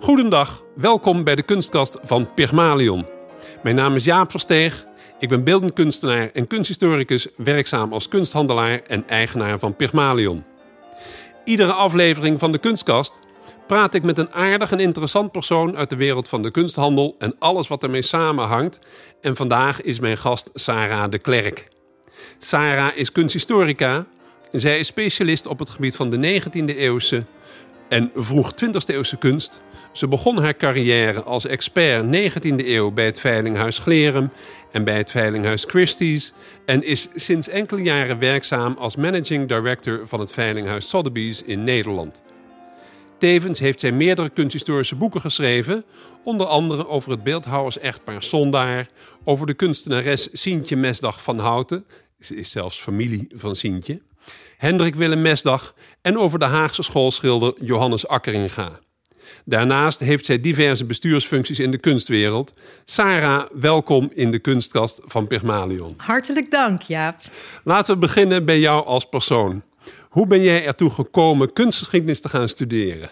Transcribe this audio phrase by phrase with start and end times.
[0.00, 3.06] Goedendag, welkom bij de kunstkast van Pygmalion.
[3.62, 4.85] Mijn naam is Jaap Versteeg,
[5.18, 10.44] ik ben beeldend kunstenaar en kunsthistoricus, werkzaam als kunsthandelaar en eigenaar van Pygmalion.
[11.44, 13.18] Iedere aflevering van de kunstkast
[13.66, 17.34] praat ik met een aardig en interessant persoon uit de wereld van de kunsthandel en
[17.38, 18.78] alles wat ermee samenhangt.
[19.20, 21.68] En vandaag is mijn gast Sarah de Klerk.
[22.38, 24.06] Sarah is kunsthistorica
[24.52, 27.22] en zij is specialist op het gebied van de 19e eeuwse
[27.88, 29.60] en vroeg 20e eeuwse kunst.
[29.92, 34.30] Ze begon haar carrière als expert 19e eeuw bij het Veilinghuis Glerum
[34.72, 36.32] en bij het Veilinghuis Christie's
[36.66, 42.22] en is sinds enkele jaren werkzaam als managing director van het Veilinghuis Sotheby's in Nederland.
[43.18, 45.84] Tevens heeft zij meerdere kunsthistorische boeken geschreven,
[46.24, 48.88] onder andere over het beeldhouwers-echtpaar Sondaar,
[49.24, 51.86] over de kunstenares Sientje Mesdag van Houten,
[52.20, 54.00] ze is zelfs familie van Sientje,
[54.56, 58.70] Hendrik Willem Mesdag en over de Haagse schoolschilder Johannes Akkeringa.
[59.44, 62.62] Daarnaast heeft zij diverse bestuursfuncties in de kunstwereld.
[62.84, 65.94] Sarah, welkom in de kunstkast van Pygmalion.
[65.96, 67.16] Hartelijk dank, Jaap.
[67.64, 69.62] Laten we beginnen bij jou als persoon.
[70.08, 73.10] Hoe ben jij ertoe gekomen kunstgeschiedenis te gaan studeren?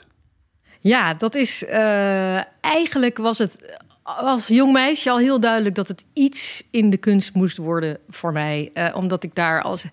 [0.80, 6.04] Ja, dat is uh, eigenlijk was het als jong meisje al heel duidelijk dat het
[6.12, 8.70] iets in de kunst moest worden voor mij.
[8.74, 9.84] Uh, omdat ik daar als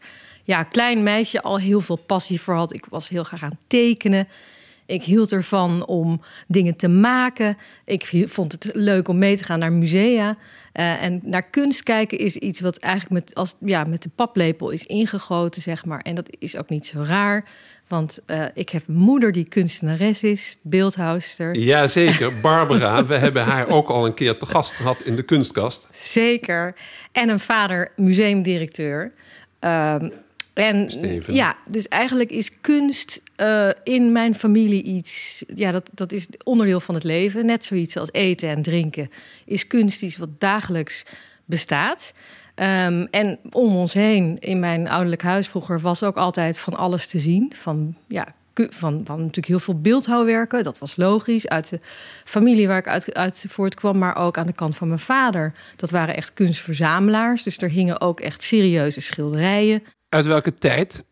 [0.43, 2.73] ja, klein meisje al heel veel passie voor had.
[2.73, 4.27] Ik was heel graag aan tekenen.
[4.85, 7.57] Ik hield ervan om dingen te maken.
[7.85, 10.37] Ik vond het leuk om mee te gaan naar musea.
[10.73, 14.69] Uh, en naar kunst kijken is iets wat eigenlijk met, als, ja, met de paplepel
[14.69, 15.99] is ingegoten, zeg maar.
[15.99, 17.45] En dat is ook niet zo raar.
[17.87, 21.57] Want uh, ik heb een moeder die kunstenares is, beeldhouster.
[21.57, 23.05] Jazeker, Barbara.
[23.05, 25.87] we hebben haar ook al een keer te gast gehad in de kunstkast.
[25.91, 26.75] Zeker.
[27.11, 29.11] En een vader museumdirecteur.
[29.61, 29.95] Uh,
[30.53, 31.33] en Steven.
[31.33, 35.43] ja, dus eigenlijk is kunst uh, in mijn familie iets.
[35.55, 37.45] Ja, dat, dat is onderdeel van het leven.
[37.45, 39.09] Net zoiets als eten en drinken.
[39.45, 41.05] Is kunst iets wat dagelijks
[41.45, 42.13] bestaat.
[42.55, 47.07] Um, en om ons heen, in mijn ouderlijk huis vroeger, was ook altijd van alles
[47.07, 47.53] te zien.
[47.55, 50.63] Van ja, van, van natuurlijk heel veel beeldhouwwerken.
[50.63, 51.47] Dat was logisch.
[51.47, 51.79] Uit de
[52.25, 55.53] familie waar ik uit, uit voortkwam, maar ook aan de kant van mijn vader.
[55.75, 57.43] Dat waren echt kunstverzamelaars.
[57.43, 59.83] Dus er hingen ook echt serieuze schilderijen.
[60.11, 61.03] Uit welke tijd?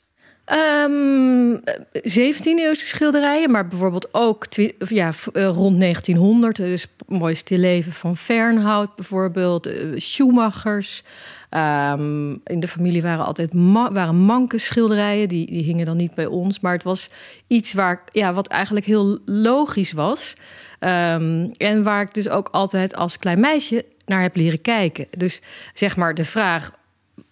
[0.86, 1.60] Um,
[1.98, 4.46] 17e-eeuwse schilderijen, maar bijvoorbeeld ook
[4.88, 6.56] ja, eh, rond 1900.
[6.56, 11.04] Dus mooiste leven van Fernhout bijvoorbeeld, uh, Schumachers.
[11.50, 13.52] Um, in de familie waren altijd
[13.92, 16.60] waren manke schilderijen, die, die hingen dan niet bij ons.
[16.60, 17.10] Maar het was
[17.48, 20.34] iets waar, ja, wat eigenlijk heel logisch was.
[20.80, 25.08] Um, en waar ik dus ook altijd als klein meisje naar heb leren kijken.
[25.18, 25.42] Dus
[25.74, 26.72] zeg maar de vraag,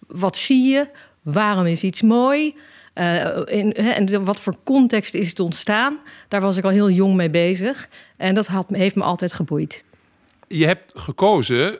[0.06, 0.86] wat zie je?
[1.32, 2.54] Waarom is iets mooi?
[2.94, 5.98] Uh, in, en wat voor context is het ontstaan?
[6.28, 7.88] Daar was ik al heel jong mee bezig.
[8.16, 9.84] En dat had, heeft me altijd geboeid.
[10.48, 11.78] Je hebt gekozen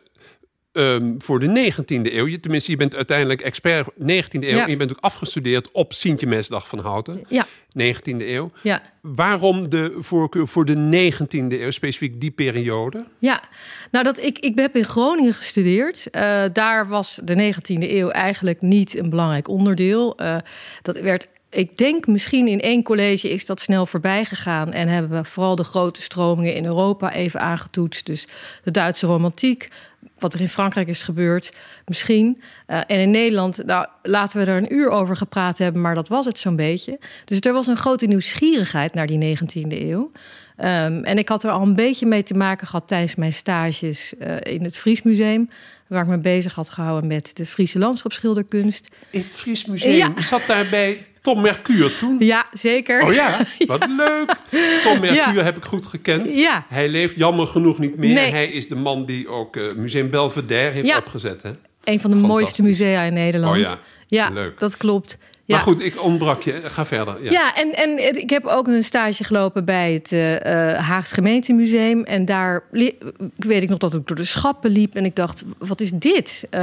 [0.72, 2.26] um, voor de 19e eeuw.
[2.26, 3.98] Je, tenminste, je bent uiteindelijk expert 19e
[4.30, 4.40] eeuw.
[4.40, 4.64] Ja.
[4.64, 7.24] En je bent ook afgestudeerd op Sintje Mesdag van Houten.
[7.28, 7.46] Ja.
[7.68, 8.50] 19e eeuw.
[8.62, 8.82] Ja.
[9.00, 13.04] Waarom de voorkeur voor de 19e eeuw, specifiek die periode?
[13.18, 13.42] Ja,
[13.90, 16.06] nou dat ik, ik heb in Groningen gestudeerd.
[16.12, 20.22] Uh, daar was de 19e eeuw eigenlijk niet een belangrijk onderdeel.
[20.22, 20.36] Uh,
[20.82, 24.72] dat werd ik denk misschien in één college is dat snel voorbij gegaan.
[24.72, 28.06] En hebben we vooral de grote stromingen in Europa even aangetoetst.
[28.06, 28.26] Dus
[28.62, 29.68] de Duitse romantiek,
[30.20, 31.52] wat er in Frankrijk is gebeurd,
[31.86, 32.42] misschien.
[32.66, 36.08] Uh, en in Nederland, nou, laten we er een uur over gepraat hebben, maar dat
[36.08, 36.98] was het zo'n beetje.
[37.24, 40.10] Dus er was een grote nieuwsgierigheid naar die 19e eeuw.
[40.60, 44.14] Um, en ik had er al een beetje mee te maken gehad tijdens mijn stages
[44.18, 45.48] uh, in het Friesmuseum.
[45.86, 48.88] Waar ik me bezig had gehouden met de Friese landschapsschilderkunst.
[49.10, 49.94] In het Friesmuseum?
[49.94, 50.22] Ja.
[50.22, 52.16] Zat daarbij Tom Mercure toen?
[52.18, 53.02] Ja, zeker.
[53.02, 53.94] Oh ja, wat ja.
[53.96, 54.36] leuk.
[54.82, 55.42] Tom Mercure ja.
[55.42, 56.32] heb ik goed gekend.
[56.32, 56.66] Ja.
[56.68, 58.14] Hij leeft jammer genoeg niet meer.
[58.14, 58.30] Nee.
[58.30, 61.42] Hij is de man die ook uh, Museum Belvedere heeft opgezet.
[61.42, 61.50] Hè?
[61.84, 63.56] Een van de mooiste musea in Nederland.
[63.56, 64.58] Oh ja, ja leuk.
[64.58, 65.18] dat klopt.
[65.56, 66.60] Maar goed, ik ontbrak je.
[66.64, 67.24] Ga verder.
[67.24, 70.36] Ja, ja en, en ik heb ook een stage gelopen bij het uh,
[70.74, 72.04] Haags Gemeentemuseum.
[72.04, 72.62] En daar
[73.36, 74.94] weet ik nog dat ik door de schappen liep.
[74.94, 76.46] En ik dacht, wat is dit?
[76.50, 76.60] Uh,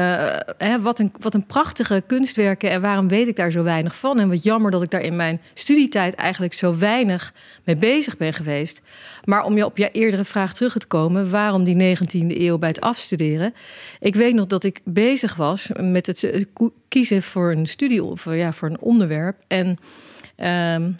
[0.57, 2.69] hè, wat, een, wat een prachtige kunstwerken.
[2.69, 4.19] En waarom weet ik daar zo weinig van?
[4.19, 7.33] En wat jammer dat ik daar in mijn studietijd eigenlijk zo weinig
[7.63, 8.81] mee bezig ben geweest.
[9.25, 11.29] Maar om je op je eerdere vraag terug te komen...
[11.29, 13.53] waarom die 19e eeuw bij het afstuderen?
[13.99, 16.47] Ik weet nog dat ik bezig was met het
[16.87, 18.03] kiezen voor een studie...
[18.03, 19.37] of ja, voor een onderwerp.
[19.47, 19.77] En...
[20.35, 20.91] Ehm,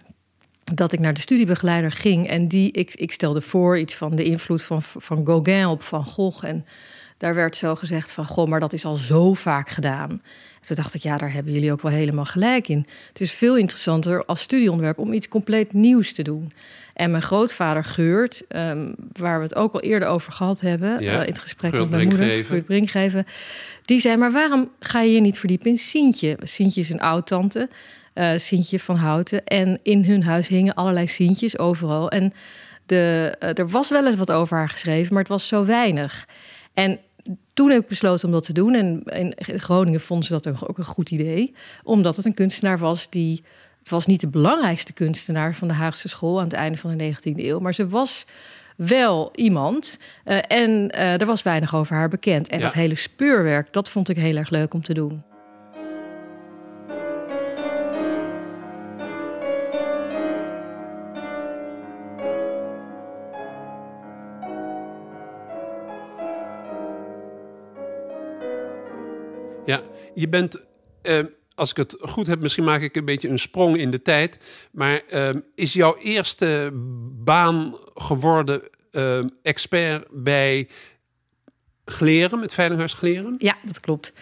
[0.73, 4.23] dat ik naar de studiebegeleider ging en die, ik, ik stelde voor iets van de
[4.23, 6.45] invloed van, van Gauguin op Van Gogh.
[6.45, 6.65] En
[7.17, 10.21] daar werd zo gezegd van, goh, maar dat is al zo vaak gedaan.
[10.61, 12.85] toen dacht ik, ja, daar hebben jullie ook wel helemaal gelijk in.
[13.07, 16.53] Het is veel interessanter als studieonderwerp om iets compleet nieuws te doen.
[16.93, 21.03] En mijn grootvader Geurt, um, waar we het ook al eerder over gehad hebben...
[21.03, 22.45] Ja, uh, in het gesprek Geurt met mijn moeder.
[22.45, 23.25] Geurt Brinkgeven...
[23.85, 26.37] die zei, maar waarom ga je je niet verdiepen in Sientje?
[26.41, 27.69] Sientje is een oud-tante,
[28.13, 29.43] uh, Sientje van Houten.
[29.45, 32.09] En in hun huis hingen allerlei Sientjes overal.
[32.09, 32.33] En
[32.85, 36.27] de, uh, er was wel eens wat over haar geschreven, maar het was zo weinig.
[36.75, 36.99] En
[37.53, 38.73] toen heb ik besloten om dat te doen.
[38.73, 41.55] En in Groningen vonden ze dat ook een goed idee.
[41.83, 43.43] Omdat het een kunstenaar was die...
[43.79, 46.37] Het was niet de belangrijkste kunstenaar van de Haagse school...
[46.37, 47.59] aan het einde van de 19e eeuw.
[47.59, 48.25] Maar ze was
[48.77, 49.99] wel iemand.
[50.25, 52.47] Uh, en uh, er was weinig over haar bekend.
[52.47, 52.63] En Ja.
[52.65, 55.23] dat hele speurwerk, dat vond ik heel erg leuk om te doen.
[70.15, 70.63] Je bent,
[71.01, 71.19] eh,
[71.55, 74.39] als ik het goed heb, misschien maak ik een beetje een sprong in de tijd.
[74.71, 76.69] Maar eh, is jouw eerste
[77.23, 80.67] baan geworden eh, expert bij
[81.85, 83.35] Glerem, het Veilinghuis Glerem?
[83.37, 84.13] Ja, dat klopt.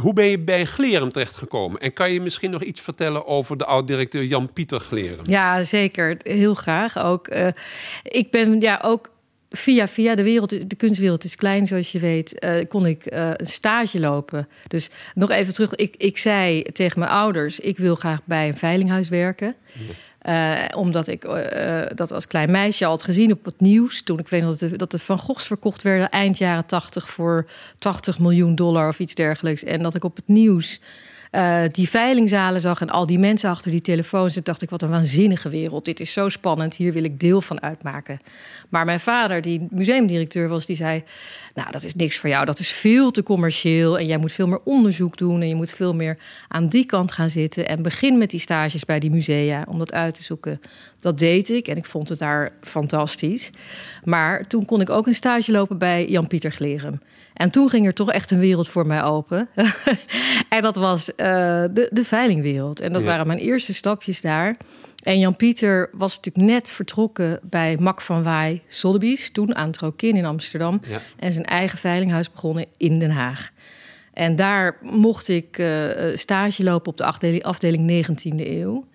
[0.00, 1.80] Hoe ben je bij Glerem terechtgekomen?
[1.80, 5.24] En kan je misschien nog iets vertellen over de oud-directeur Jan-Pieter Glerem?
[5.24, 6.16] Ja, zeker.
[6.22, 7.28] Heel graag ook.
[7.28, 7.48] Uh,
[8.02, 9.10] ik ben ja ook
[9.50, 13.30] via, via de wereld, de kunstwereld is klein, zoals je weet, uh, kon ik uh,
[13.36, 14.48] een stage lopen.
[14.68, 15.74] Dus nog even terug.
[15.74, 19.54] Ik, ik zei tegen mijn ouders: ik wil graag bij een veilinghuis werken.
[20.28, 21.22] Uh, omdat ik
[21.94, 24.02] dat als klein meisje al had gezien op het nieuws.
[24.02, 27.46] Toen ik weet dat de, dat de Van Goghs verkocht werden eind jaren 80 voor
[27.78, 29.64] 80 miljoen dollar of iets dergelijks.
[29.64, 30.80] En dat ik op het nieuws
[31.32, 34.32] uh, die veilingzalen zag en al die mensen achter die telefoons.
[34.32, 35.84] Toen dacht ik, wat een waanzinnige wereld.
[35.84, 38.20] Dit is zo spannend, hier wil ik deel van uitmaken.
[38.68, 41.04] Maar mijn vader, die museumdirecteur was, die zei...
[41.54, 43.98] nou, dat is niks voor jou, dat is veel te commercieel...
[43.98, 46.18] en jij moet veel meer onderzoek doen en je moet veel meer
[46.48, 47.68] aan die kant gaan zitten...
[47.68, 50.60] en begin met die stages bij die musea om dat uit te zoeken.
[51.00, 53.50] Dat deed ik en ik vond het daar fantastisch.
[54.04, 57.00] Maar toen kon ik ook een stage lopen bij Jan-Pieter Glerem...
[57.40, 59.48] En toen ging er toch echt een wereld voor mij open.
[60.48, 62.80] en dat was uh, de, de veilingwereld.
[62.80, 63.06] En dat ja.
[63.06, 64.56] waren mijn eerste stapjes daar.
[65.02, 69.30] En Jan-Pieter was natuurlijk net vertrokken bij Mak van Waai Sotheby's...
[69.30, 70.80] toen aan Trokin in Amsterdam.
[70.88, 71.00] Ja.
[71.16, 73.50] En zijn eigen veilinghuis begonnen in Den Haag.
[74.12, 78.86] En daar mocht ik uh, stage lopen op de afdeling, afdeling 19e eeuw.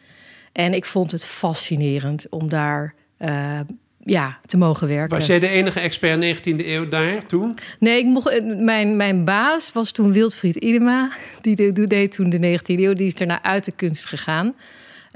[0.52, 2.94] En ik vond het fascinerend om daar...
[3.20, 3.60] Uh,
[4.06, 5.18] ja, te mogen werken.
[5.18, 7.58] Was jij de enige expert 19e eeuw daar toen?
[7.80, 11.10] Nee, ik mocht, mijn, mijn baas was toen Wildfried Idema.
[11.42, 12.94] Die deed, deed toen de 19e eeuw.
[12.94, 14.56] Die is daarna uit de kunst gegaan.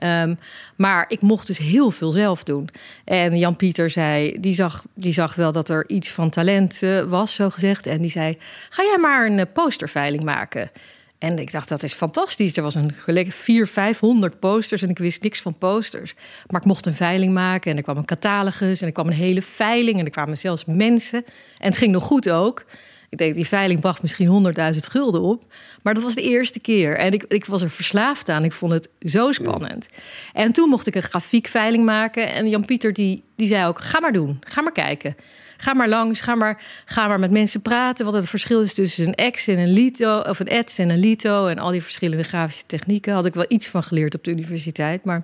[0.04, 0.40] Um,
[0.76, 2.70] maar ik mocht dus heel veel zelf doen.
[3.06, 7.36] En Jan-Pieter zei, die zag, die zag wel dat er iets van talent uh, was,
[7.36, 7.88] zo gezegd.
[7.88, 8.38] En die zei,
[8.70, 10.72] ga jij maar een uh, posterveiling maken.
[11.20, 12.58] En ik dacht, dat is fantastisch.
[12.58, 16.14] Er was een gelijk 400, 500 posters en ik wist niks van posters.
[16.48, 18.82] Maar ik mocht een veiling maken en er kwam een catalogus...
[18.82, 21.26] en er kwam een hele veiling en er kwamen zelfs mensen.
[21.58, 22.66] En het ging nog goed ook.
[23.10, 25.44] Ik denk, die veiling bracht misschien 100.000 gulden op.
[25.82, 26.98] Maar dat was de eerste keer.
[26.98, 28.44] En ik, ik was er verslaafd aan.
[28.44, 29.90] Ik vond het zo spannend.
[30.34, 32.32] En toen mocht ik een grafiekveiling maken.
[32.32, 34.38] En Jan-Pieter die, die zei ook, ga maar doen.
[34.40, 35.16] Ga maar kijken.
[35.58, 38.06] Ga maar langs, ga maar, ga maar met mensen praten.
[38.06, 41.00] Wat het verschil is tussen een ex en een lito, of een ets en een
[41.00, 41.48] lito.
[41.48, 43.14] En al die verschillende grafische technieken.
[43.14, 45.06] Had ik wel iets van geleerd op de universiteit.
[45.06, 45.24] Maar,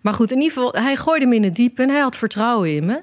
[0.00, 2.74] maar goed, in ieder geval, hij gooide me in het diepe en hij had vertrouwen
[2.74, 3.02] in me.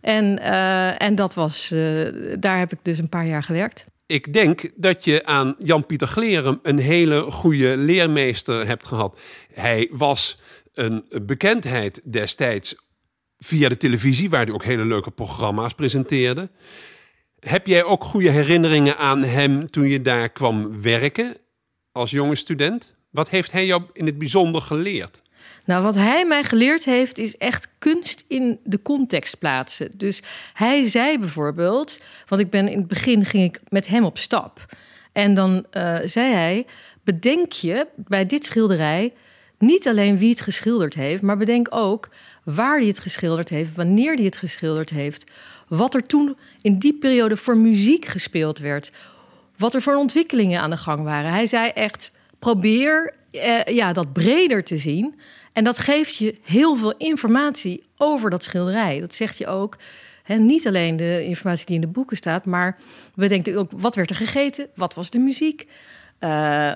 [0.00, 3.86] En, uh, en dat was, uh, daar heb ik dus een paar jaar gewerkt.
[4.06, 9.20] Ik denk dat je aan Jan-Pieter Glerem een hele goede leermeester hebt gehad.
[9.52, 10.40] Hij was
[10.74, 12.74] een bekendheid destijds
[13.38, 16.50] via de televisie, waar hij ook hele leuke programma's presenteerde.
[17.38, 21.36] Heb jij ook goede herinneringen aan hem toen je daar kwam werken
[21.92, 22.94] als jonge student?
[23.10, 25.20] Wat heeft hij jou in het bijzonder geleerd?
[25.70, 29.90] Nou, wat hij mij geleerd heeft, is echt kunst in de context plaatsen.
[29.94, 30.22] Dus
[30.54, 34.64] hij zei bijvoorbeeld, want ik ben in het begin ging ik met hem op stap.
[35.12, 36.66] En dan uh, zei hij:
[37.04, 39.12] Bedenk je bij dit schilderij
[39.58, 42.08] niet alleen wie het geschilderd heeft, maar bedenk ook
[42.44, 45.30] waar hij het geschilderd heeft, wanneer hij het geschilderd heeft,
[45.68, 48.92] wat er toen in die periode voor muziek gespeeld werd,
[49.56, 51.30] wat er voor ontwikkelingen aan de gang waren.
[51.30, 55.14] Hij zei echt: probeer eh, ja, dat breder te zien.
[55.52, 59.00] En dat geeft je heel veel informatie over dat schilderij.
[59.00, 59.76] Dat zegt je ook.
[60.38, 62.78] Niet alleen de informatie die in de boeken staat, maar
[63.14, 65.66] we denken ook wat werd er gegeten, wat was de muziek,
[66.20, 66.72] uh,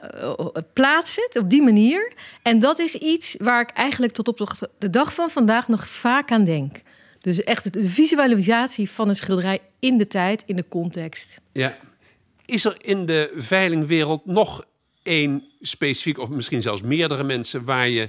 [0.73, 2.13] plaats het op die manier.
[2.43, 6.31] En dat is iets waar ik eigenlijk tot op de dag van vandaag nog vaak
[6.31, 6.77] aan denk.
[7.21, 11.41] Dus echt de visualisatie van een schilderij in de tijd, in de context.
[11.53, 11.77] Ja.
[12.45, 14.65] Is er in de veilingwereld nog
[15.03, 18.09] één specifiek, of misschien zelfs meerdere mensen waar je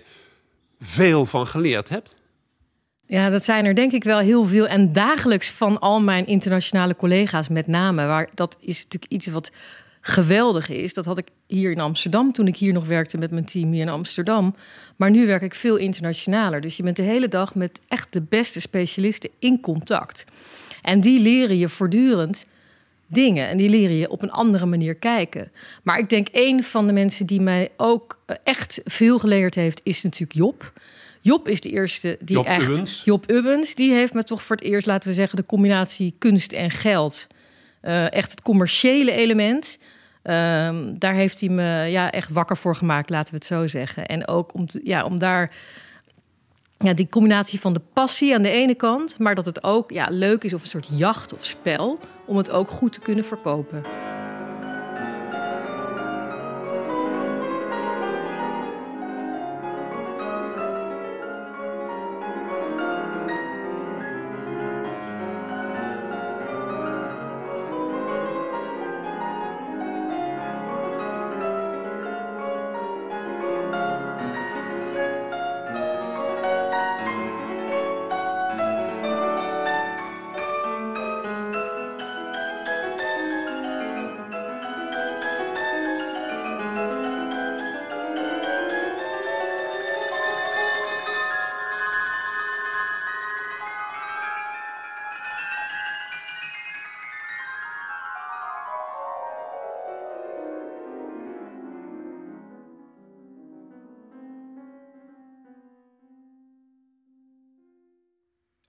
[0.86, 2.16] veel van geleerd hebt?
[3.08, 4.68] Ja, dat zijn er denk ik wel heel veel.
[4.68, 8.06] En dagelijks van al mijn internationale collega's met name.
[8.06, 9.52] Waar, dat is natuurlijk iets wat
[10.02, 10.94] geweldig is.
[10.94, 13.82] Dat had ik hier in Amsterdam toen ik hier nog werkte met mijn team hier
[13.82, 14.56] in Amsterdam.
[14.96, 16.62] Maar nu werk ik veel internationaler.
[16.62, 20.26] Dus je bent de hele dag met echt de beste specialisten in contact.
[20.82, 22.46] En die leren je voortdurend
[23.08, 23.48] dingen.
[23.48, 25.52] En die leren je op een andere manier kijken.
[25.84, 29.82] Maar ik denk een van de mensen die mij ook eh, echt veel geleerd heeft,
[29.84, 30.74] is natuurlijk Job.
[31.22, 32.70] Job is de eerste die Job echt.
[32.70, 33.02] Ubbens.
[33.06, 36.52] Job Ubbens, die heeft me toch voor het eerst, laten we zeggen, de combinatie kunst
[36.52, 37.28] en geld.
[37.82, 39.78] Uh, echt het commerciële element.
[40.24, 44.06] Um, daar heeft hij me ja, echt wakker voor gemaakt, laten we het zo zeggen.
[44.06, 45.52] En ook om, te, ja, om daar
[46.78, 50.08] ja, die combinatie van de passie aan de ene kant, maar dat het ook ja,
[50.10, 53.84] leuk is of een soort jacht of spel, om het ook goed te kunnen verkopen.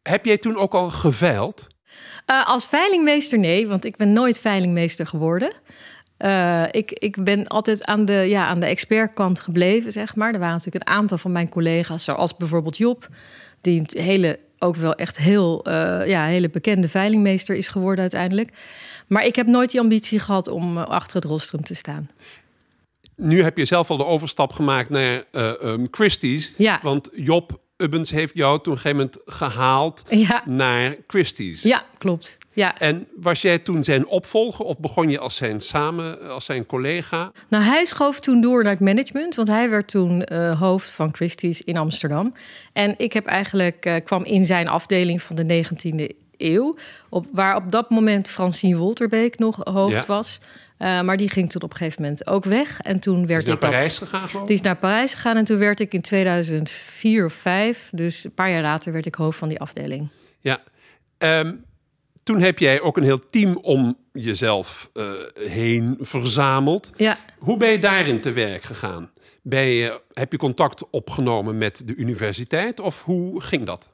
[0.09, 1.67] Heb jij toen ook al geveild?
[2.31, 5.53] Uh, als veilingmeester nee, want ik ben nooit veilingmeester geworden.
[6.19, 10.33] Uh, ik, ik ben altijd aan de, ja, aan de expertkant gebleven, zeg maar.
[10.33, 13.09] Er waren natuurlijk een aantal van mijn collega's, zoals bijvoorbeeld Job...
[13.61, 18.51] die een hele, ook wel echt heel uh, ja, hele bekende veilingmeester is geworden uiteindelijk.
[19.07, 22.09] Maar ik heb nooit die ambitie gehad om achter het rostrum te staan.
[23.17, 26.53] Nu heb je zelf al de overstap gemaakt naar um, Christie's.
[26.57, 26.81] Ja.
[26.83, 30.43] Want Job Ubbens heeft jou toen een gegeven moment gehaald ja.
[30.45, 31.63] naar Christie's.
[31.63, 32.39] Ja, klopt.
[32.53, 32.79] Ja.
[32.79, 37.33] En was jij toen zijn opvolger of begon je als zijn samen, als zijn collega?
[37.49, 41.15] Nou, hij schoof toen door naar het management, want hij werd toen uh, hoofd van
[41.15, 42.35] Christie's in Amsterdam.
[42.73, 46.77] En ik heb eigenlijk uh, kwam in zijn afdeling van de 19e eeuw,
[47.09, 50.05] op, waar op dat moment Francine Wolterbeek nog hoofd Ja.
[50.07, 50.39] was.
[50.79, 52.81] Uh, maar die ging toen op een gegeven moment ook weg.
[52.81, 54.47] En toen werd Is naar ik dat- Parijs gegaan?
[54.47, 58.35] Die is naar Parijs gegaan en toen werd ik in 2004 of 5, dus een
[58.35, 60.09] paar jaar later, werd ik hoofd van die afdeling.
[60.41, 60.61] Ja.
[61.19, 61.55] Ehm,
[62.23, 66.93] toen heb jij ook een heel team om jezelf eh, heen verzameld.
[66.97, 69.11] Ja, Hoe ben je daarin te werk gegaan?
[69.43, 73.89] Ben je, heb je contact opgenomen met de universiteit of hoe ging dat?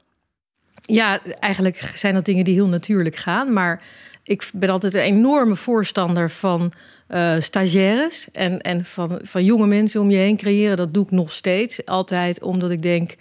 [0.85, 3.53] Ja, eigenlijk zijn dat dingen die heel natuurlijk gaan.
[3.53, 3.81] Maar
[4.23, 6.71] ik ben altijd een enorme voorstander van
[7.07, 10.77] eh, stagiaires en, en van, van jonge mensen om je heen creëren.
[10.77, 11.85] Dat doe ik nog steeds.
[11.85, 13.15] Altijd omdat ik denk.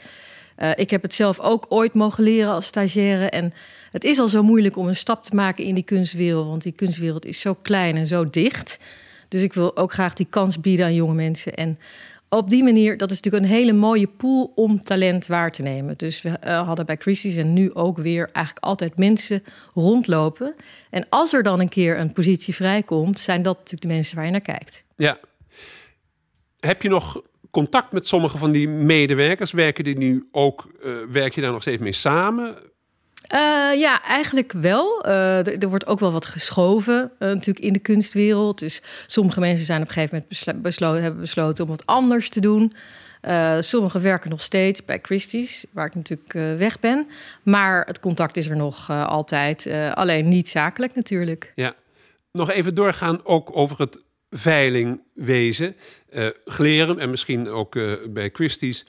[0.57, 3.27] eh, ik heb het zelf ook ooit mogen leren als stagiaire.
[3.31, 3.53] En
[3.91, 6.47] het is al zo moeilijk om een stap te maken in die kunstwereld.
[6.47, 8.79] Want die kunstwereld is zo klein en zo dicht.
[9.29, 11.55] Dus ik wil ook graag die kans bieden aan jonge mensen.
[11.55, 11.79] En
[12.37, 15.97] op die manier, dat is natuurlijk een hele mooie pool om talent waar te nemen.
[15.97, 19.43] Dus we eh, hadden bij Christie's en nu ook weer eigenlijk altijd mensen
[19.75, 20.55] rondlopen.
[20.91, 24.25] En als er dan een keer een positie vrijkomt, zijn dat natuurlijk de mensen waar
[24.25, 24.85] je naar kijkt.
[24.97, 25.19] Ja.
[26.61, 29.53] Heb je nog contact met sommige van die medewerkers?
[29.53, 32.57] Werken die nu ook, eh, werk je daar nog steeds mee samen?
[33.33, 33.41] Eh,
[33.81, 35.05] ja, eigenlijk wel.
[35.05, 38.59] Eh, er, wordt ook wel wat geschoven eh, natuurlijk in de kunstwereld.
[38.59, 42.73] Dus sommige mensen zijn op een gegeven moment hebben besloten om wat anders te doen.
[43.59, 47.07] Sommigen werken nog steeds bij Christie's, waar ik natuurlijk weg ben.
[47.43, 49.67] Maar het contact is er nog altijd.
[49.95, 51.53] alleen niet zakelijk natuurlijk.
[51.55, 51.75] Ja.
[52.33, 55.77] Nog even doorgaan ook over het veiling wezen,
[56.11, 57.73] uh, Glerum en misschien ook
[58.11, 58.87] bij Christie's.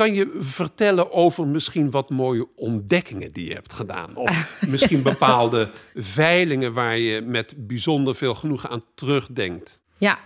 [0.00, 4.16] Kan je vertellen over misschien wat mooie ontdekkingen die je hebt gedaan?
[4.16, 9.80] Of misschien bepaalde veilingen waar je met bijzonder veel genoegen aan terugdenkt?
[9.98, 10.18] Ja,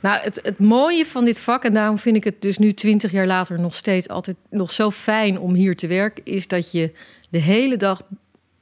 [0.00, 3.12] nou, het, het mooie van dit vak, en daarom vind ik het dus nu twintig
[3.12, 6.92] jaar later nog steeds altijd nog zo fijn om hier te werken, is dat je
[7.30, 8.02] de hele dag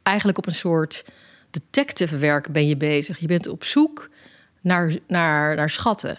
[0.02, 1.04] eigenlijk op een soort
[1.50, 3.18] detective werk ben je bezig.
[3.18, 4.10] Je bent op zoek
[4.60, 6.18] naar, naar, naar schatten.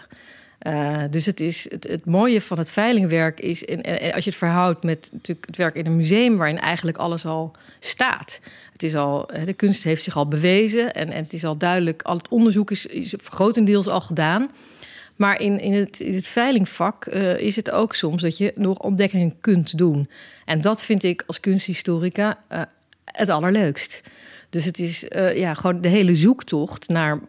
[0.62, 4.38] Uh, dus het, is, het, het, mooie van het veilingwerk is, en, als je het
[4.38, 8.40] verhoudt met natuurlijk het werk in een museum, waarin eigenlijk alles al staat.
[8.72, 12.02] Het is al, de kunst heeft zich al bewezen en, en het is al duidelijk,
[12.02, 14.50] al het onderzoek is, is grotendeels al gedaan.
[15.16, 19.40] Maar in, in, het, het veilingvak uh, is het ook soms dat je nog ontdekkingen
[19.40, 20.08] kunt doen.
[20.44, 22.60] En dat vind ik als kunsthistorica uh,
[23.04, 24.02] het allerleukst.
[24.50, 27.20] Dus het is ja, gewoon de hele zoektocht naar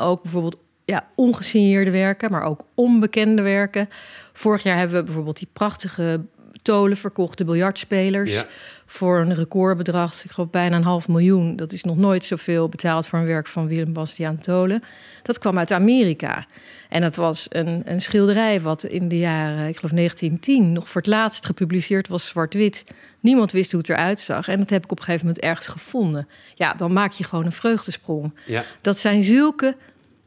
[0.00, 3.88] ook bijvoorbeeld ja, ongesigneerde werken, maar ook onbekende werken.
[4.32, 6.20] Vorig jaar hebben we bijvoorbeeld die prachtige
[6.62, 8.32] tolen verkochte biljartspelers.
[8.32, 8.46] Ja.
[8.86, 11.56] Voor een recordbedrag, ik geloof bijna een half miljoen.
[11.56, 14.82] Dat is nog nooit zoveel betaald voor een werk van Willem Bastiaan Tolen.
[15.22, 16.46] Dat kwam uit Amerika.
[16.88, 21.00] En dat was een, een schilderij wat in de jaren, ik geloof 1910, nog voor
[21.00, 22.84] het laatst gepubliceerd was, zwart-wit.
[23.20, 24.48] Niemand wist hoe het eruit zag.
[24.48, 26.28] En dat heb ik op een gegeven moment ergens gevonden.
[26.54, 28.34] Ja, dan maak je gewoon een vreugdesprong.
[28.46, 28.64] Ja.
[28.80, 29.76] Dat zijn zulke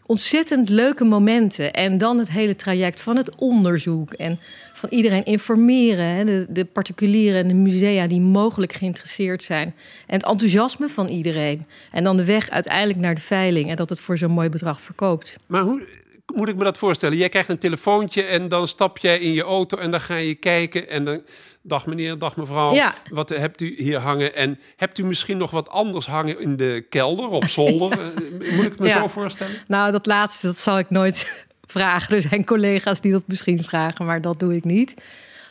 [0.05, 1.73] ontzettend leuke momenten.
[1.73, 4.39] En dan het hele traject van het onderzoek en
[4.73, 6.05] van iedereen informeren.
[6.05, 9.75] Hè, de, de particulieren en de musea die mogelijk geïnteresseerd zijn.
[10.07, 11.65] En het enthousiasme van iedereen.
[11.91, 14.81] En dan de weg uiteindelijk naar de veiling en dat het voor zo'n mooi bedrag
[14.81, 15.37] verkoopt.
[15.45, 15.87] Maar hoe
[16.35, 17.17] moet ik me dat voorstellen?
[17.17, 20.35] Jij krijgt een telefoontje en dan stap jij in je auto en dan ga je
[20.35, 21.21] kijken en dan
[21.67, 22.73] Dag meneer, dag mevrouw.
[22.73, 22.93] Ja.
[23.09, 24.35] Wat hebt u hier hangen?
[24.35, 27.91] En hebt u misschien nog wat anders hangen in de kelder, op zolder?
[28.41, 29.55] Eh, moet ik me zo voorstellen?
[29.67, 31.45] Nou, dat laatste, dat zal ik nooit
[31.75, 32.15] vragen.
[32.15, 34.93] Er zijn collega's die dat misschien vragen, maar dat doe ik niet.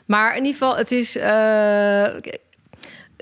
[0.06, 1.16] Maar in ieder geval, het is.
[1.16, 2.06] Uh,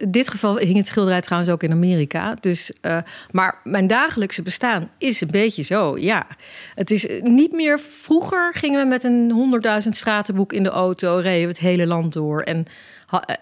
[0.02, 2.36] in dit geval hing het schilderij trouwens ook in Amerika.
[2.40, 2.98] Dus, uh,
[3.30, 6.26] maar mijn dagelijkse bestaan is een beetje zo, ja.
[6.74, 7.80] Het is niet meer...
[7.80, 11.16] Vroeger gingen we met een 100.000 stratenboek in de auto...
[11.16, 12.40] reden we het hele land door.
[12.40, 12.64] En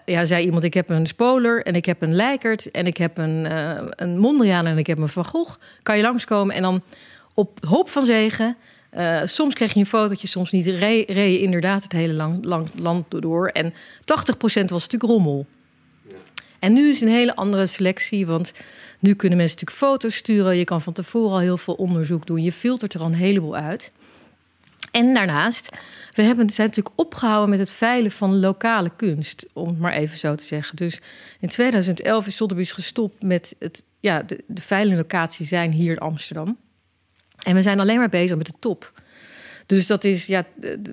[0.05, 2.71] ja, zei iemand, ik heb een Spoler en ik heb een Lijkert...
[2.71, 3.47] en ik heb een,
[3.95, 5.57] een Mondriaan en ik heb een Van Gogh.
[5.83, 6.83] Kan je langskomen en dan
[7.33, 8.57] op hoop van zegen...
[9.23, 10.65] Soms kreeg je een fotootje, soms niet.
[10.65, 13.47] Reed je inderdaad het hele lang, land door.
[13.47, 13.73] En 80%
[14.43, 15.45] was natuurlijk rommel.
[16.61, 18.51] En nu is een hele andere selectie, want
[18.99, 20.57] nu kunnen mensen natuurlijk foto's sturen.
[20.57, 22.43] Je kan van tevoren al heel veel onderzoek doen.
[22.43, 23.91] Je filtert er al een heleboel uit.
[24.91, 25.69] En daarnaast,
[26.13, 30.17] we hebben, zijn natuurlijk opgehouden met het veilen van lokale kunst, om het maar even
[30.17, 30.75] zo te zeggen.
[30.75, 30.99] Dus
[31.39, 36.57] in 2011 is Sotheby's gestopt met het, ja, de, de veilinglocaties zijn hier in Amsterdam.
[37.37, 39.01] En we zijn alleen maar bezig met de top.
[39.65, 40.45] Dus dat is, ja,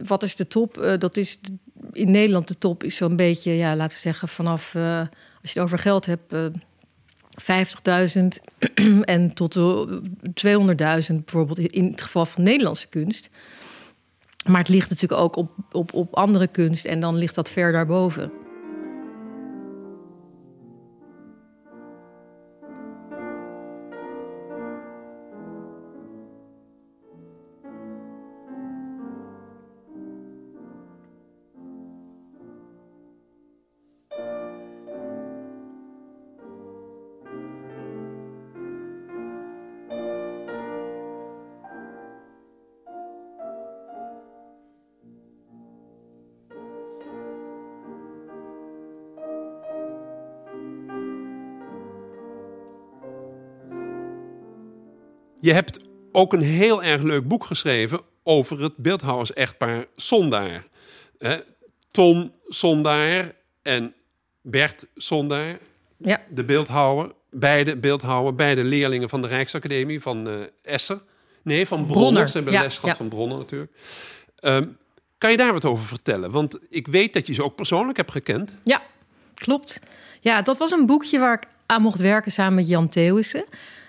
[0.04, 0.78] wat is de top?
[0.78, 1.38] Uh, dat is
[1.92, 5.00] in Nederland de top is zo'n beetje, ja, laten we zeggen, vanaf uh,
[5.42, 6.52] als je het over geld hebt, uh, eh,
[7.38, 8.40] 50.000
[9.04, 13.30] en tot 200.000 bijvoorbeeld in het geval van Nederlandse kunst.
[14.46, 17.72] Maar het ligt natuurlijk ook op, op, op andere kunst en dan ligt dat ver
[17.72, 18.32] daarboven.
[55.48, 55.78] Je hebt
[56.12, 60.64] ook een heel erg leuk boek geschreven over het beeldhouwers-echtpaar Sondaar.
[61.90, 63.32] Tom Sondaar
[63.62, 63.94] en
[64.42, 65.58] Bert Sondaar,
[65.96, 66.20] ja.
[66.30, 67.12] de beeldhouwer.
[67.30, 71.00] Beide beeldhouwer, beide leerlingen van de Rijksacademie van uh, Essen.
[71.42, 72.28] Nee, van Bronner.
[72.28, 73.72] Ze hebben ja, les gehad van Bronner natuurlijk.
[74.36, 74.66] Ehm,
[75.18, 76.30] kan je daar wat over vertellen?
[76.30, 78.56] Want ik weet dat je ze ook persoonlijk hebt gekend.
[78.64, 78.82] Ja,
[79.34, 79.80] klopt.
[80.20, 83.44] Ja, dat was een boekje waar ik aan mocht werken samen met Jan Theeuwissen.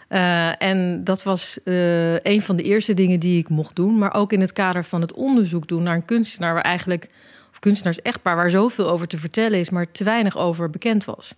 [0.10, 3.98] Uh, en dat was uh, een van de eerste dingen die ik mocht doen.
[3.98, 7.10] Maar ook in het kader van het onderzoek doen naar een kunstenaar waar eigenlijk,
[7.60, 11.34] kunstenaars echtpaar, waar zoveel over te vertellen is, maar te weinig over bekend was.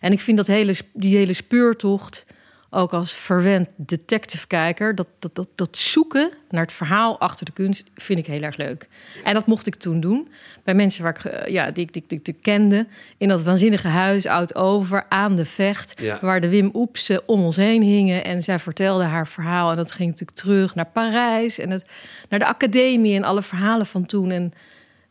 [0.00, 2.26] En ik vind dat hele, die hele speurtocht
[2.70, 7.90] ook als verwend detective-kijker, dat, dat, dat, dat zoeken naar het verhaal achter de kunst
[7.94, 8.88] vind ik heel erg leuk.
[9.24, 10.28] En dat mocht ik toen doen
[10.64, 12.86] bij mensen waar ik, eh, ja, die, die, die, die ik kende.
[13.18, 16.18] In dat waanzinnige huis, oud over, aan de vecht, Ja.
[16.20, 18.24] waar de Wim Oepsen om ons heen hingen.
[18.24, 19.70] En zij vertelde haar verhaal.
[19.70, 21.84] En dat ging natuurlijk terug naar Parijs en het,
[22.28, 24.30] naar de academie en alle verhalen van toen.
[24.30, 24.52] En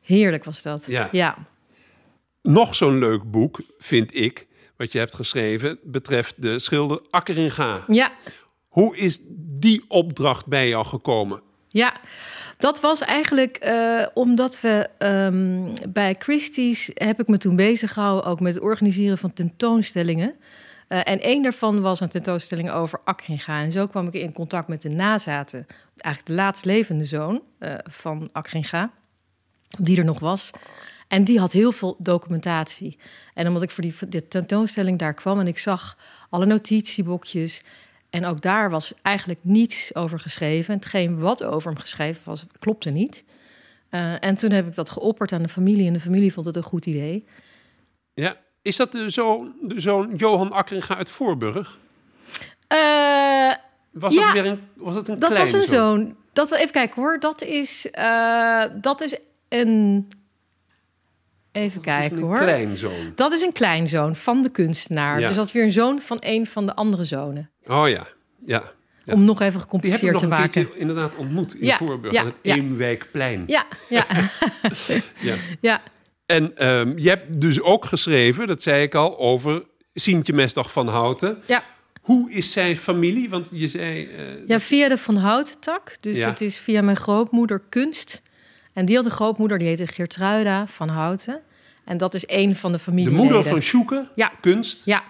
[0.02, 0.86] heerlijk was dat.
[0.88, 1.10] Ja.
[1.12, 1.38] ja.
[2.42, 7.84] Nog zo'n leuk boek, vind ik, wat je hebt geschreven, betreft de schilder Akkeringa.
[7.88, 8.12] ja.
[8.68, 11.42] Hoe is die opdracht bij jou gekomen?
[11.68, 11.94] Ja,
[12.58, 18.32] dat was eigenlijk eh, omdat we ehm, bij Christie's heb ik me toen bezig gehouden
[18.32, 20.36] ook met het organiseren van tentoonstellingen.
[20.88, 23.62] Eh, en één daarvan was een tentoonstelling over Akringa.
[23.62, 25.66] En zo kwam ik in contact met de nazaten,
[25.98, 28.92] eigenlijk de laatst levende zoon eh, van Akringa,
[29.80, 30.52] die er nog was.
[31.08, 32.98] En die had heel veel documentatie.
[33.34, 35.98] En omdat ik voor die, die tentoonstelling daar kwam en ik zag
[36.30, 37.62] alle notitieboekjes.
[38.10, 40.74] En ook daar was eigenlijk niets over geschreven.
[40.74, 43.24] Hetgeen wat over hem geschreven was, klopte niet.
[43.90, 45.88] Eh, en toen heb ik dat geopperd aan de familie.
[45.88, 47.26] En de familie vond het een goed idee.
[48.14, 51.80] Ja, is dat de zoon, de zoon Johan Akkeringa uit Voorburg?
[52.68, 53.52] Eh,
[53.92, 56.16] Was Ja, dat weer een, was dat een dat was een zoon.
[56.34, 57.20] Dat, even kijken hoor.
[57.20, 59.18] Dat is, eh, dat is
[59.50, 60.08] een...
[61.58, 62.38] Even kijken Een hoor.
[62.38, 63.12] kleinzoon.
[63.16, 65.20] Dat is een kleinzoon van de kunstenaar.
[65.20, 65.28] Ja.
[65.28, 67.50] Dus dat is weer een zoon van een van de andere zonen.
[67.68, 68.08] Oh ja,
[68.46, 68.64] ja.
[69.06, 69.14] Ja.
[69.14, 70.50] Om nog even Die heb ik gecompliceerd nog te een maken.
[70.50, 72.36] keertje inderdaad ontmoet in Ja, Voorburg, aan het.
[72.42, 73.44] Eemwijkplein.
[73.48, 74.06] Ja, ja,
[75.20, 75.36] Ja.
[75.62, 75.82] ja.
[76.26, 80.88] En ehm, je hebt dus ook geschreven, dat zei ik al, over Sientje Mesdag van
[80.88, 81.38] Houten.
[81.46, 81.64] ja.
[82.02, 83.30] Hoe is zij familie?
[83.30, 84.04] Want je zei...
[84.06, 85.96] eh, Ja, via de Van Houten tak.
[86.00, 88.22] Dus het is via mijn grootmoeder kunst.
[88.74, 91.42] En die had een grootmoeder, die heette Geertruida van Houten.
[91.88, 93.24] En dat is een van de de familieleden.
[93.24, 94.32] moeder van Sjoeke, Ja.
[94.42, 94.86] kunst.
[94.86, 95.04] Ja,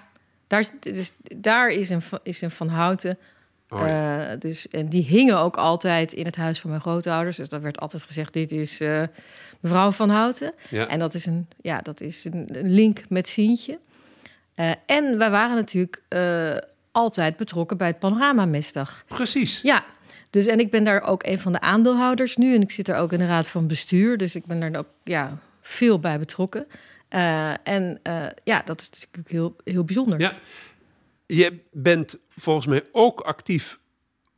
[0.48, 3.18] daar is, dus, daar is een, van- is een Van Houten.
[3.70, 4.30] Oh, ja.
[4.32, 7.38] Eh, dus, en die hingen ook altijd in het huis van mijn grootouders.
[7.38, 9.04] Dus daar werd altijd gezegd, dit is eh,
[9.60, 10.54] mevrouw Van Houten.
[10.70, 10.88] ja.
[10.88, 13.80] En dat is een, ja, dat is een, een link met Sientje.
[14.56, 16.02] Eh, en wij waren natuurlijk
[16.92, 19.04] altijd betrokken bij het Panoramamestdag.
[19.08, 19.62] Precies.
[19.62, 19.84] Ja,
[20.30, 22.56] dus en ik ben daar ook een van de aandeelhouders nu.
[22.56, 24.18] En ik zit daar ook in de raad van bestuur.
[24.18, 26.68] Dus ik ben daar ook ja, veel bij betrokken.
[27.08, 30.20] Eh, en eh, ja, dat is natuurlijk heel, heel bijzonder.
[30.20, 30.38] Ja.
[31.26, 33.78] Je bent volgens mij ook actief,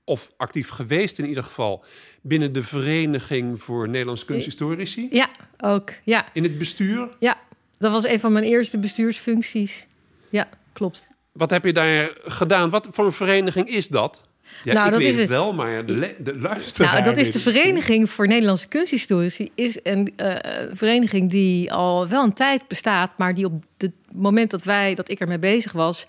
[0.04, 1.84] of actief geweest in ieder geval,
[2.22, 5.08] binnen de Vereniging voor Nederlandse Kunsthistorici.
[5.12, 5.90] Ja, ook.
[6.04, 7.10] Ja, In het bestuur.
[7.20, 7.38] ja,
[7.78, 9.88] dat was een van mijn eerste bestuursfuncties.
[10.30, 11.10] Ja, klopt.
[11.32, 12.70] Wat heb je daar gedaan?
[12.70, 14.24] Wat voor een vereniging is dat?
[14.64, 17.32] Ja, Nou, ik dat weet is het wel, maar de, de luisteraar Nou, dat is
[17.32, 19.50] de Vereniging voor Nederlandse Kunsthistorici.
[19.56, 20.36] Is een eh,
[20.74, 25.10] vereniging die al wel een tijd bestaat, maar die op het moment dat wij, dat
[25.10, 26.08] ik ermee bezig was,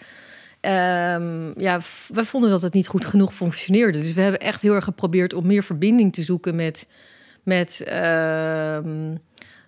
[0.60, 4.00] ehm, ja, wij vonden dat het niet goed genoeg functioneerde.
[4.00, 6.86] Dus we hebben echt heel erg geprobeerd om meer verbinding te zoeken met,
[7.42, 9.14] met ehm,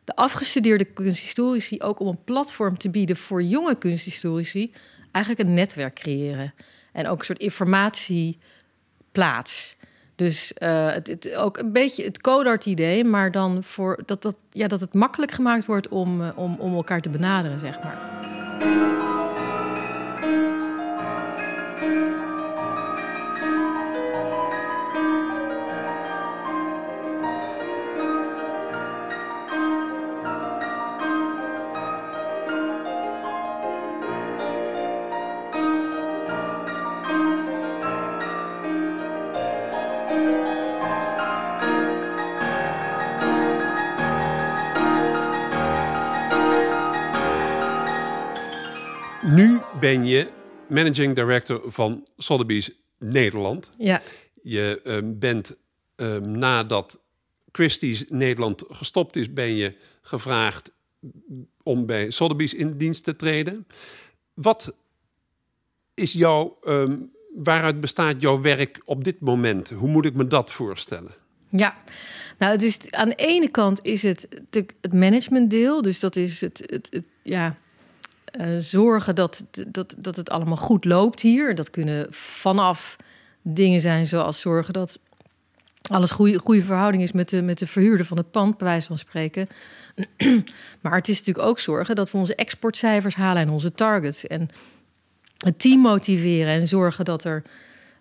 [0.04, 4.72] de afgestudeerde kunsthistorici, ook om een platform te bieden voor jonge kunsthistorici,
[5.12, 6.54] eigenlijk een netwerk creëren.
[6.92, 7.42] En ook een soort
[9.12, 9.76] informatieplaats.
[10.16, 14.68] Dus eh, het, het, ook een beetje het codart-idee, maar dan voor dat, dat, ja,
[14.68, 19.01] dat het makkelijk gemaakt wordt om, eh, om, om elkaar te benaderen, zeg maar.
[49.82, 50.28] Ben je
[50.68, 53.70] managing director van Sotheby's Nederland.
[53.78, 54.02] Ja,
[54.42, 55.56] Je ehm, bent
[55.96, 57.00] ehm, nadat
[57.52, 60.72] Christie's Nederland gestopt is, ben je gevraagd
[61.62, 63.66] om bij Sotheby's in dienst te treden.
[64.34, 64.74] Wat
[65.94, 66.96] is jouw, ehm,
[67.34, 69.70] waaruit bestaat jouw werk op dit moment?
[69.70, 71.14] Hoe moet ik me dat voorstellen?
[71.50, 71.74] ja.
[72.38, 75.82] Nou, het is, aan de ene kant is het het managementdeel.
[75.82, 77.58] Dus dat is het, het, het ja,
[78.32, 81.54] eh, zorgen dat, dat, dat het allemaal goed loopt hier.
[81.54, 82.96] Dat kunnen vanaf
[83.42, 84.98] dingen zijn zoals zorgen dat
[85.82, 88.86] alles goede, goede verhouding is met de, met de verhuurder van het pand, bij wijze
[88.86, 89.48] van spreken.
[90.82, 94.26] maar het is natuurlijk ook zorgen dat we onze exportcijfers halen en onze targets.
[94.26, 94.48] En
[95.36, 97.42] het team motiveren en zorgen dat er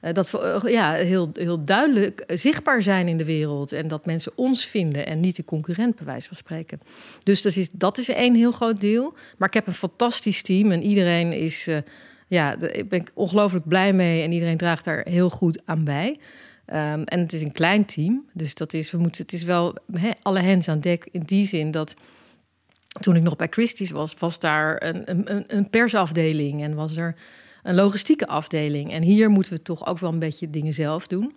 [0.02, 3.72] dat we eh, ja, heel, heel duidelijk eh, zichtbaar zijn in de wereld.
[3.72, 6.80] En dat mensen ons vinden en niet de concurrent, bij wijze van spreken.
[7.24, 9.14] Dus dat is, dat is één heel groot deel.
[9.38, 11.68] Maar ik heb een fantastisch team en iedereen is.
[11.68, 11.78] eh,
[12.28, 16.20] ja, ik ben ongelooflijk blij mee en iedereen draagt daar heel goed aan bij.
[16.66, 19.78] Ehm, en het is een klein team, dus dat is, we moeten, het is wel
[20.22, 21.94] alle hens aan dek in die zin dat
[23.00, 27.16] toen ik nog bij Christie's was, was daar een, een, een persafdeling en was er
[27.64, 28.92] een logistieke afdeling.
[28.92, 31.36] En hier moeten we toch ook wel een beetje dingen zelf doen.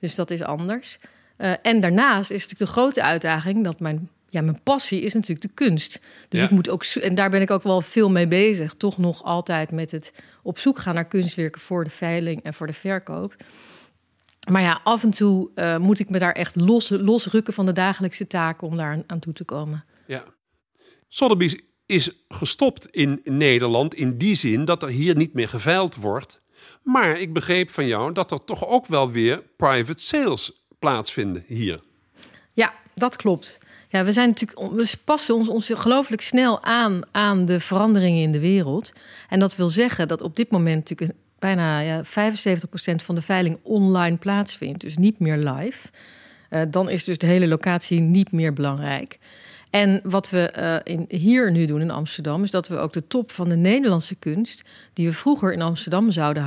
[0.00, 0.98] Dus dat is anders.
[1.38, 5.42] Uh, en daarnaast is natuurlijk de grote uitdaging dat mijn, ja, mijn passie is natuurlijk
[5.42, 6.00] de kunst.
[6.28, 9.22] Dus ik moet ook, en daar ben ik ook wel veel mee bezig, toch nog
[9.22, 13.36] altijd met het op zoek gaan naar kunstwerken voor de veiling en voor de verkoop.
[14.50, 17.72] Maar ja, af en toe uh, moet ik me daar echt los, losrukken van de
[17.72, 19.84] dagelijkse taken om daar aan toe te komen.
[20.06, 20.24] Ja.
[21.08, 21.60] Sotheby's
[21.92, 26.36] is gestopt in Nederland in die zin dat er hier niet meer geveild wordt.
[26.82, 31.80] Maar ik begreep van jou dat er toch ook wel weer private sales plaatsvinden hier.
[32.52, 33.58] Ja, dat klopt.
[33.88, 35.72] Ja, we zijn natuurlijk, we passen ons, ons
[36.16, 38.92] snel aan aan de veranderingen in de wereld.
[39.28, 42.06] En dat wil zeggen dat op dit moment natuurlijk bijna ja, 75%
[43.04, 45.88] van de veiling online plaatsvindt, dus niet meer live.
[46.50, 49.18] Uh, dan is dus de hele locatie niet meer belangrijk.
[49.72, 53.06] En wat we uh, in, hier nu doen in Amsterdam, is dat we ook de
[53.06, 56.42] top van de Nederlandse kunst, die we vroeger in Amsterdam zouden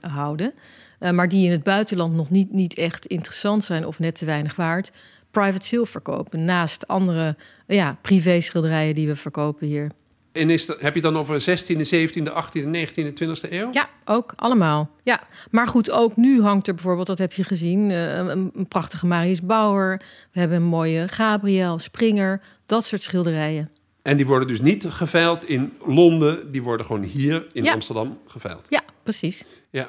[0.00, 0.52] houden,
[1.00, 4.24] uh, maar die in het buitenland nog niet, niet echt interessant zijn of net te
[4.24, 4.92] weinig waard,
[5.30, 6.44] private sale verkopen.
[6.44, 9.90] Naast andere ja, privé schilderijen die we verkopen hier.
[10.32, 13.68] En is dat, heb je dan over 16e, 17e, 18e, 19e, 20e eeuw?
[13.72, 14.90] Ja, ook allemaal.
[15.02, 15.20] Ja.
[15.50, 19.06] Maar goed, ook nu hangt er bijvoorbeeld, dat heb je gezien, uh, een, een, prachtige
[19.06, 20.00] Marius Bauer.
[20.32, 23.70] We hebben een mooie Gabriel, Springer, dat soort schilderijen.
[24.02, 28.66] En die worden dus niet geveild in Londen, die worden gewoon hier in Amsterdam geveild.
[28.68, 29.44] Ja, precies.
[29.70, 29.88] Ja.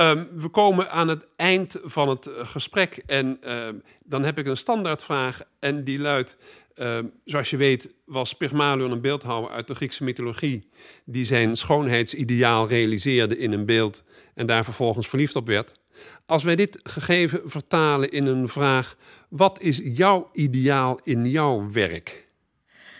[0.00, 3.68] Um, we komen aan het eind van het eh, gesprek en uh,
[4.04, 6.36] dan heb ik een standaardvraag en die luidt...
[6.74, 10.68] Ehm, zoals je weet was Pygmalion een beeldhouwer uit de Griekse mythologie...
[11.04, 14.02] die zijn schoonheidsideaal realiseerde in een beeld...
[14.34, 15.72] en daar vervolgens verliefd op werd.
[16.26, 18.96] Als wij dit gegeven vertalen in een vraag...
[19.28, 22.26] wat is jouw ideaal in jouw werk?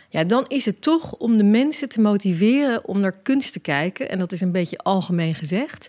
[0.08, 4.08] Ja, dan is het toch om de mensen te motiveren om naar kunst te kijken.
[4.08, 5.88] En dat is een beetje algemeen gezegd.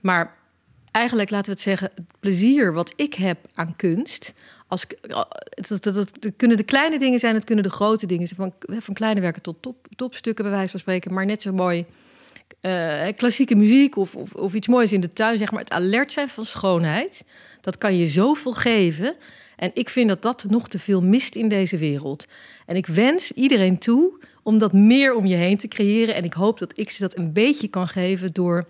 [0.00, 0.36] Maar
[0.96, 4.34] eigenlijk, laten we het zeggen, het plezier wat ik heb aan kunst
[4.68, 4.86] als,
[5.68, 8.52] dat, dat, dat, kunnen de kleine dingen zijn, het kunnen de grote dingen zijn.
[8.60, 11.14] Van, van kleine werken tot top, topstukken, bij wijze van spreken.
[11.14, 11.84] Maar net zo mooi
[12.62, 15.38] uh, klassieke muziek of, of, of, iets moois in de tuin.
[15.38, 15.60] Zeg maar.
[15.60, 17.24] Het alert zijn van schoonheid,
[17.60, 19.16] dat kan je zoveel geven.
[19.56, 22.26] En ik vind dat dat nog te veel mist in deze wereld.
[22.66, 26.14] En ik wens iedereen toe om dat meer om je heen te creëren.
[26.14, 28.66] En ik hoop dat ik ze dat een beetje kan geven door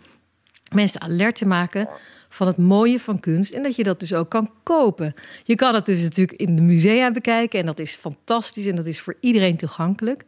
[0.74, 1.88] mensen alert te maken
[2.28, 5.14] van het mooie van kunst en dat je dat dus ook kan kopen.
[5.42, 8.86] Je kan het dus natuurlijk in de musea bekijken en dat is fantastisch en dat
[8.86, 10.24] is voor iedereen toegankelijk.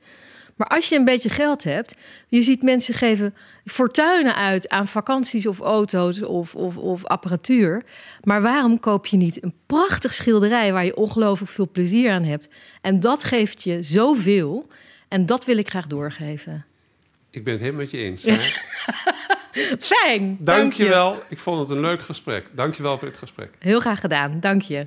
[0.58, 1.94] Maar als je een beetje geld hebt,
[2.28, 7.84] je ziet mensen geven fortuinen uit aan vakanties of auto's of, of, of apparatuur.
[8.22, 12.48] Maar waarom koop je niet een prachtig schilderij waar je ongelooflijk veel plezier aan hebt?
[12.80, 14.66] En dat geeft je zoveel.
[15.08, 16.64] En dat wil ik graag doorgeven.
[17.30, 18.24] Ik ben het helemaal met je eens.
[19.78, 20.36] Fijn.
[20.40, 21.16] Dank, je wel.
[21.28, 22.46] Ik vond het een leuk gesprek.
[22.52, 23.50] Dank je wel voor dit gesprek.
[23.58, 24.40] Heel graag gedaan.
[24.40, 24.86] Dank je.